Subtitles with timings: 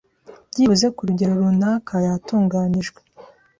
[0.49, 2.99] byibuze ku rugero runaka yatunganijwe